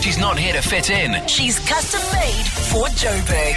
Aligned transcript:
She's 0.00 0.18
not 0.18 0.38
here 0.38 0.54
to 0.54 0.62
fit 0.62 0.88
in. 0.90 1.26
She's 1.26 1.58
custom 1.60 2.00
made 2.12 2.46
for 2.46 2.86
Joburg. 2.96 3.54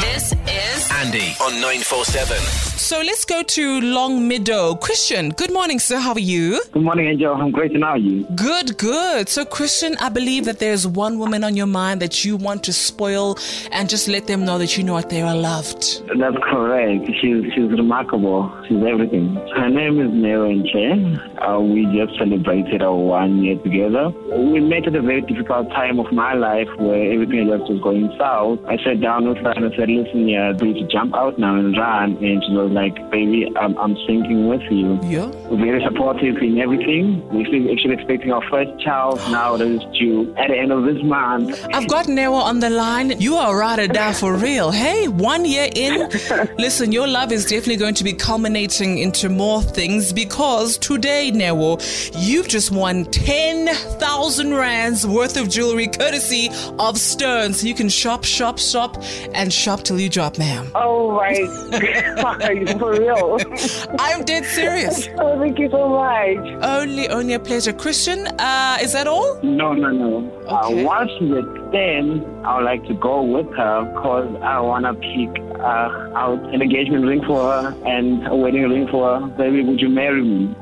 This 0.00 0.32
is 0.32 0.90
Andy 0.90 1.36
on 1.42 1.52
947. 1.60 2.73
So 2.76 2.98
let's 3.00 3.24
go 3.24 3.42
to 3.42 3.80
Long 3.80 4.26
Meadow. 4.28 4.74
Christian, 4.74 5.30
good 5.30 5.52
morning, 5.52 5.78
sir. 5.78 5.98
How 5.98 6.12
are 6.12 6.18
you? 6.18 6.60
Good 6.72 6.82
morning, 6.82 7.06
Angel. 7.06 7.32
I'm 7.32 7.50
great, 7.50 7.72
and 7.72 7.84
how 7.84 7.90
are 7.90 7.98
you? 7.98 8.24
Good, 8.34 8.76
good. 8.76 9.28
So, 9.28 9.44
Christian, 9.44 9.96
I 10.00 10.08
believe 10.08 10.44
that 10.44 10.58
there's 10.58 10.86
one 10.86 11.18
woman 11.18 11.44
on 11.44 11.56
your 11.56 11.66
mind 11.66 12.02
that 12.02 12.24
you 12.24 12.36
want 12.36 12.64
to 12.64 12.72
spoil 12.72 13.38
and 13.70 13.88
just 13.88 14.08
let 14.08 14.26
them 14.26 14.44
know 14.44 14.58
that 14.58 14.76
you 14.76 14.82
know 14.84 14.92
what 14.92 15.08
they 15.08 15.22
are 15.22 15.34
loved. 15.34 16.02
That's 16.18 16.36
correct. 16.42 17.06
She's 17.20 17.44
she's 17.54 17.70
remarkable. 17.70 18.52
She's 18.68 18.82
everything. 18.82 19.34
Her 19.56 19.70
name 19.70 20.00
is 20.00 20.12
Nero 20.12 20.50
Nche. 20.50 21.48
Uh, 21.48 21.60
we 21.60 21.86
just 21.96 22.18
celebrated 22.18 22.82
our 22.82 22.94
one 22.94 23.42
year 23.42 23.56
together. 23.58 24.10
We 24.36 24.60
met 24.60 24.86
at 24.86 24.96
a 24.96 25.00
very 25.02 25.22
difficult 25.22 25.70
time 25.70 25.98
of 26.00 26.12
my 26.12 26.34
life 26.34 26.68
where 26.78 27.12
everything 27.12 27.48
just 27.48 27.70
was 27.70 27.80
going 27.82 28.12
south. 28.18 28.58
I 28.66 28.76
sat 28.84 29.00
down 29.00 29.28
with 29.28 29.38
her 29.38 29.52
and 29.52 29.72
I 29.72 29.76
said, 29.76 29.88
listen, 29.88 30.28
yeah, 30.28 30.52
to 30.52 30.88
jump 30.88 31.14
out 31.14 31.38
now 31.38 31.54
and 31.56 31.76
run? 31.76 32.16
And 32.18 32.42
she 32.44 32.52
was 32.52 32.63
like, 32.70 32.94
baby, 33.10 33.50
I'm, 33.56 33.76
I'm 33.78 33.96
sinking 34.06 34.48
with 34.48 34.62
you. 34.70 34.98
Yeah. 35.02 35.30
Very 35.50 35.82
supportive 35.84 36.36
in 36.38 36.58
everything. 36.58 37.26
We're 37.28 37.72
actually 37.72 37.94
expecting 37.94 38.32
our 38.32 38.42
first 38.50 38.78
child 38.80 39.18
now 39.30 39.56
that 39.56 39.66
is 39.66 39.82
due 39.98 40.34
at 40.36 40.48
the 40.48 40.56
end 40.56 40.72
of 40.72 40.84
this 40.84 41.02
month. 41.02 41.64
I've 41.72 41.88
got 41.88 42.08
Neo 42.08 42.32
on 42.32 42.60
the 42.60 42.70
line. 42.70 43.20
You 43.20 43.36
are 43.36 43.56
right 43.56 43.78
or 43.78 43.86
die 43.88 44.12
for 44.12 44.34
real. 44.36 44.70
Hey, 44.70 45.08
one 45.08 45.44
year 45.44 45.68
in, 45.74 46.10
listen, 46.58 46.92
your 46.92 47.06
love 47.06 47.32
is 47.32 47.44
definitely 47.44 47.76
going 47.76 47.94
to 47.94 48.04
be 48.04 48.12
culminating 48.12 48.98
into 48.98 49.28
more 49.28 49.62
things 49.62 50.12
because 50.12 50.78
today, 50.78 51.30
Neo, 51.30 51.78
you've 52.16 52.48
just 52.48 52.70
won 52.70 53.04
10,000 53.06 54.54
rands 54.54 55.06
worth 55.06 55.36
of 55.36 55.48
jewelry 55.48 55.88
courtesy 55.88 56.50
of 56.78 56.98
Sterns. 56.98 57.60
So 57.60 57.66
you 57.66 57.74
can 57.74 57.88
shop, 57.88 58.24
shop, 58.24 58.58
shop, 58.58 59.02
and 59.34 59.52
shop 59.52 59.82
till 59.82 60.00
you 60.00 60.08
drop, 60.08 60.38
ma'am. 60.38 60.70
Oh 60.74 61.12
my 61.12 61.32
god, 62.22 62.53
for 62.78 62.92
real. 62.92 63.38
I'm 63.98 64.24
dead 64.24 64.44
serious. 64.44 65.08
Oh, 65.18 65.38
thank 65.40 65.58
you 65.58 65.70
so 65.70 65.88
much. 65.88 66.36
Only, 66.62 67.08
only 67.08 67.34
a 67.34 67.38
pleasure. 67.38 67.72
Christian, 67.72 68.26
uh, 68.38 68.78
is 68.82 68.92
that 68.92 69.06
all? 69.06 69.38
No, 69.42 69.72
no, 69.72 69.90
no. 69.90 70.30
Okay. 70.66 70.82
Uh, 70.82 70.84
once 70.84 71.10
she's 71.18 71.30
at 71.32 71.72
10, 71.72 72.44
I 72.44 72.56
would 72.56 72.64
like 72.64 72.84
to 72.86 72.94
go 72.94 73.22
with 73.22 73.46
her 73.56 73.84
because 73.84 74.34
I 74.42 74.60
want 74.60 74.84
to 74.84 74.94
pick 74.94 75.42
uh, 75.60 76.12
out 76.22 76.38
an 76.52 76.60
engagement 76.62 77.04
ring 77.06 77.22
for 77.26 77.40
her 77.40 77.74
and 77.86 78.26
a 78.26 78.34
wedding 78.36 78.68
ring 78.68 78.88
for 78.90 79.18
her. 79.20 79.26
Baby, 79.28 79.62
would 79.62 79.80
you 79.80 79.88
marry 79.88 80.22
me? 80.22 80.54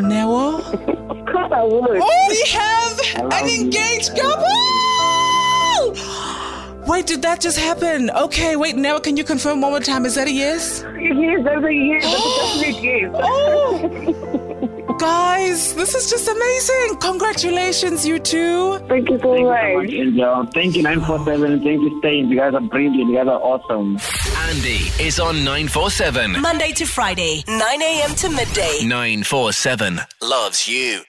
Neo? 0.00 0.60
Of 1.16 1.32
course 1.32 1.52
I 1.52 1.62
would. 1.64 2.00
Oh, 2.02 2.26
we 2.28 2.44
have 2.52 3.22
love 3.30 3.32
an 3.42 3.48
you. 3.48 3.64
engaged 3.64 4.16
couple! 4.16 4.35
Wait, 6.86 7.06
did 7.06 7.22
that 7.22 7.40
just 7.40 7.58
happen? 7.58 8.10
Okay, 8.10 8.54
wait, 8.56 8.76
now 8.76 8.98
can 8.98 9.16
you 9.16 9.24
confirm 9.24 9.60
one 9.60 9.72
more 9.72 9.80
time? 9.80 10.06
Is 10.06 10.14
that 10.14 10.28
a 10.28 10.30
yes? 10.30 10.82
Yes, 11.00 11.40
that's 11.44 11.64
a 11.64 11.72
yes. 11.72 12.04
That's 12.04 12.24
a 12.24 12.62
definite 12.62 12.82
yes. 12.82 13.10
Oh! 13.14 14.96
Guys, 14.98 15.74
this 15.74 15.94
is 15.94 16.08
just 16.08 16.26
amazing. 16.26 16.96
Congratulations, 17.00 18.06
you 18.06 18.18
two. 18.18 18.78
Thank 18.88 19.10
you 19.10 19.18
so 19.18 19.34
Thank 19.34 19.40
you 19.40 19.44
so 19.44 19.44
much. 19.44 19.74
much, 19.76 19.90
Angel. 19.92 20.46
Thank 20.54 20.76
you, 20.76 20.82
947, 20.84 21.62
thank 21.62 21.82
you, 21.82 21.98
Stain. 21.98 22.28
You 22.30 22.36
guys 22.38 22.54
are 22.54 22.60
brilliant. 22.62 23.10
You 23.10 23.16
guys 23.16 23.26
are 23.26 23.38
awesome. 23.40 23.98
Andy 24.48 24.78
is 25.04 25.20
on 25.20 25.44
947. 25.44 26.40
Monday 26.40 26.72
to 26.72 26.86
Friday, 26.86 27.42
9 27.46 27.82
a.m. 27.82 28.10
to 28.14 28.28
midday. 28.30 28.78
947 28.84 30.00
loves 30.22 30.66
you. 30.66 31.02